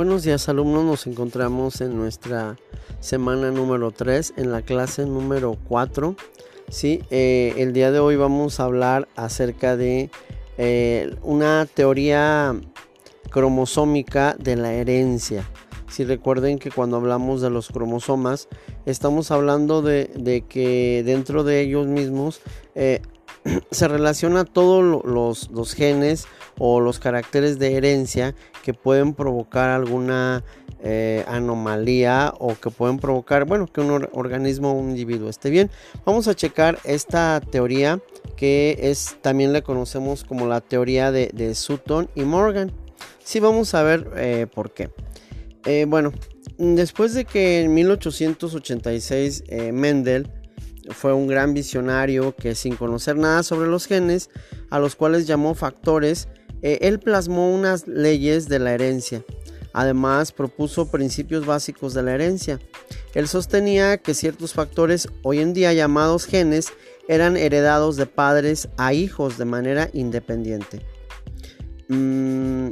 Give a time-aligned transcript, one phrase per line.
[0.00, 2.56] Buenos días alumnos, nos encontramos en nuestra
[3.00, 6.16] semana número 3, en la clase número 4.
[6.70, 10.10] Sí, eh, el día de hoy vamos a hablar acerca de
[10.56, 12.58] eh, una teoría
[13.28, 15.44] cromosómica de la herencia.
[15.90, 18.48] Si recuerden que cuando hablamos de los cromosomas,
[18.86, 22.40] estamos hablando de, que dentro de ellos mismos
[22.74, 23.02] eh,
[23.70, 26.26] se relaciona todos los, genes
[26.58, 30.44] o los caracteres de herencia que pueden provocar alguna
[30.82, 35.70] eh, anomalía o que pueden provocar, bueno, que un organismo o un individuo esté bien.
[36.04, 38.00] Vamos a checar esta teoría
[38.36, 42.72] que es también le conocemos como la teoría de, Sutton y Morgan.
[43.22, 44.90] Sí, vamos a ver eh, por qué.
[45.66, 46.12] Eh, bueno,
[46.56, 50.30] después de que en 1886 Mendel
[50.90, 54.30] fue un gran visionario que sin conocer nada sobre los genes,
[54.70, 56.28] a los cuales llamó factores,
[56.62, 59.24] eh, él plasmó unas leyes de la herencia.
[59.72, 62.58] Además, propuso principios básicos de la herencia.
[63.14, 66.72] Él sostenía que ciertos factores, hoy en día llamados genes,
[67.08, 70.80] eran heredados de padres a hijos de manera independiente.
[71.88, 72.70] Mm,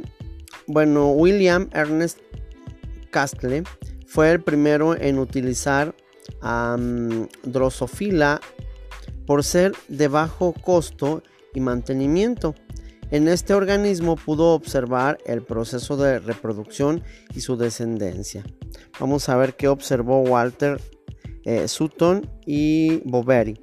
[0.67, 2.19] bueno, William Ernest
[3.11, 3.63] Castle
[4.05, 5.95] fue el primero en utilizar
[6.41, 6.77] a
[7.43, 8.41] Drosophila
[9.25, 12.55] por ser de bajo costo y mantenimiento.
[13.11, 18.43] En este organismo pudo observar el proceso de reproducción y su descendencia.
[18.99, 20.79] Vamos a ver qué observó Walter
[21.45, 23.59] eh, Sutton y Boveri.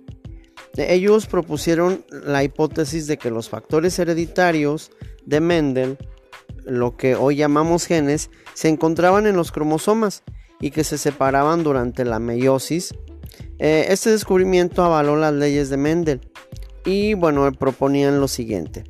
[0.77, 4.91] Ellos propusieron la hipótesis de que los factores hereditarios
[5.25, 5.97] de Mendel,
[6.64, 10.22] lo que hoy llamamos genes, se encontraban en los cromosomas
[10.61, 12.95] y que se separaban durante la meiosis.
[13.59, 16.21] Eh, este descubrimiento avaló las leyes de Mendel
[16.85, 18.84] y bueno, proponían lo siguiente.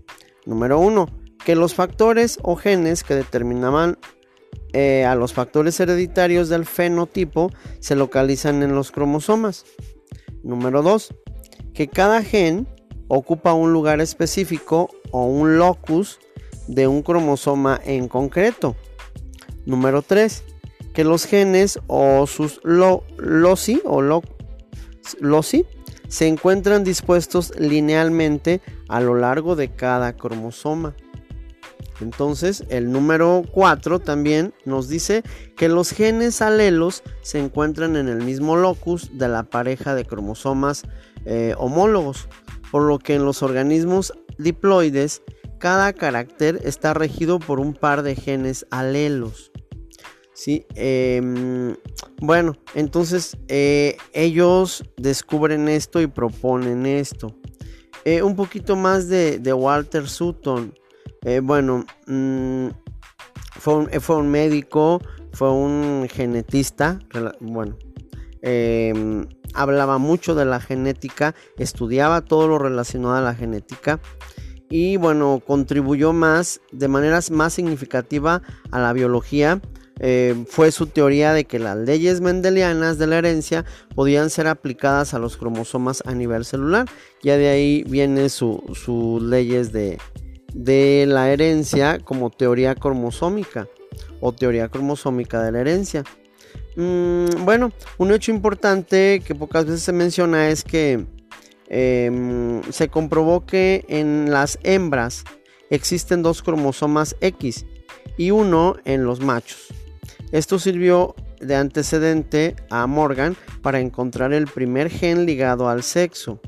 [0.45, 1.09] Número uno,
[1.45, 3.99] que los factores o genes que determinaban
[4.73, 7.51] eh, a los factores hereditarios del fenotipo
[7.81, 9.65] se localizan en los cromosomas.
[10.43, 11.15] Número 2.
[11.73, 12.69] Que cada gen
[13.09, 16.19] ocupa un lugar específico o un locus
[16.69, 18.77] de un cromosoma en concreto.
[19.65, 20.45] Número 3
[20.97, 24.01] que los genes o sus loci o
[25.21, 25.67] loci
[26.09, 30.97] se encuentran dispuestos linealmente a lo largo de cada cromosoma.
[32.01, 35.23] Entonces, el número 4 también nos dice
[35.55, 40.85] que los genes alelos se encuentran en el mismo locus de la pareja de cromosomas
[41.27, 42.27] eh, homólogos,
[42.71, 45.21] por lo que en los organismos diploides
[45.59, 49.53] cada carácter está regido por un par de genes alelos.
[50.37, 51.75] Sí, em,
[52.21, 57.35] bueno, entonces eh, ellos descubren esto y proponen esto.
[58.05, 60.75] Eh, un poquito más de, Walter Sutton.
[61.23, 62.69] Eh, bueno, mm,
[63.59, 65.01] fue, un, médico,
[65.33, 66.99] fue un genetista.
[67.41, 67.79] Bueno,
[68.43, 74.01] em, hablaba mucho de la genética, estudiaba todo lo relacionado a la genética
[74.69, 79.63] y bueno, contribuyó más, de manera más significativa a la biología
[79.99, 83.65] eh, fue su teoría de que las leyes mendelianas de la herencia
[83.95, 86.87] podían ser aplicadas a los cromosomas a nivel celular.
[87.23, 89.99] Ya de ahí viene sus leyes de,
[91.07, 93.69] la herencia como teoría cromosómica
[94.21, 96.05] o teoría cromosómica de la herencia.
[96.77, 101.07] Mm, bueno, un hecho importante que pocas veces se menciona es que
[101.69, 105.25] em, se comprobó que en las hembras
[105.71, 107.65] existen dos cromosomas X
[108.19, 109.73] y uno en los machos.
[110.33, 116.41] Esto sirvió de antecedente a Morgan para encontrar el primer gen ligado al sexo.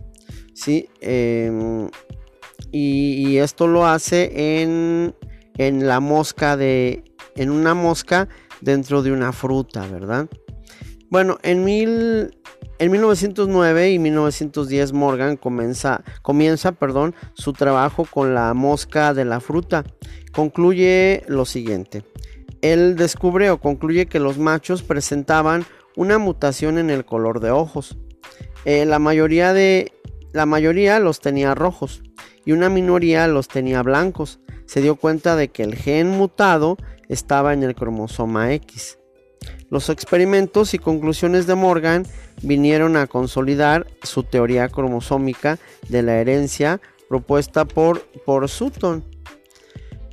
[0.54, 0.88] ¿sí?
[1.00, 1.88] Em,
[2.72, 5.14] y, esto lo hace en,
[5.58, 7.04] la mosca de.
[7.36, 8.28] en una mosca
[8.60, 10.28] dentro de una fruta, ¿verdad?
[11.10, 12.36] Bueno, en, mil,
[12.78, 19.40] en 1909 y 1910 Morgan comienza, comienza perdón, su trabajo con la mosca de la
[19.40, 19.84] fruta.
[20.32, 22.04] Concluye lo siguiente
[22.62, 25.66] él descubre o concluye que los machos presentaban
[25.96, 27.96] una mutación en el color de ojos.
[28.64, 29.92] Eh, la, mayoría de,
[30.32, 32.02] la mayoría los tenía rojos
[32.44, 34.40] y una minoría los tenía blancos.
[34.66, 36.76] Se dio cuenta de que el gen mutado
[37.08, 38.98] estaba en el cromosoma X.
[39.70, 42.06] Los experimentos y conclusiones de Morgan
[42.42, 45.58] vinieron a consolidar su teoría cromosómica
[45.88, 49.04] de la herencia propuesta por, por Sutton.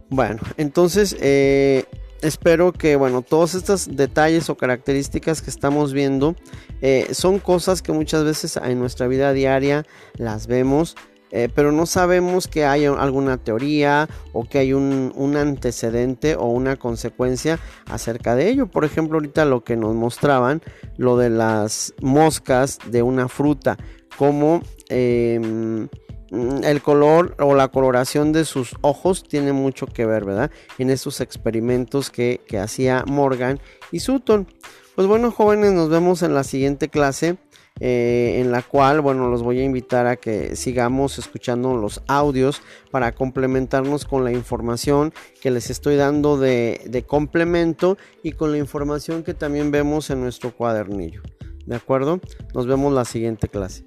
[0.10, 1.86] Bueno, entonces eh,
[2.28, 6.36] espero que, bueno, todos estos detalles o características que estamos viendo
[6.82, 9.86] eh, son cosas que muchas veces en nuestra vida diaria
[10.18, 10.96] las vemos.
[11.32, 16.46] eh, pero no sabemos que hay alguna teoría o que hay un, un, antecedente o
[16.46, 18.68] una consecuencia acerca de ello.
[18.68, 20.62] Por ejemplo, ahorita lo que nos mostraban,
[20.98, 23.78] lo de las moscas de una fruta,
[24.18, 25.90] como em,
[26.64, 30.52] el color o la coloración de sus ojos tiene mucho que ver, ¿verdad?
[30.78, 33.60] En esos experimentos que, que hacía Morgan
[33.92, 34.48] y Sutton.
[34.96, 37.38] Pues bueno, jóvenes, nos vemos en la siguiente clase.
[37.82, 42.62] Eh, en la cual, bueno, los voy a invitar a que sigamos escuchando los audios
[42.90, 48.60] para complementarnos con la información que les estoy dando de, de complemento y con la
[48.60, 51.22] información que también vemos en nuestro cuadernillo.
[51.66, 52.22] ¿De acuerdo?
[52.54, 53.84] Nos vemos la siguiente clase.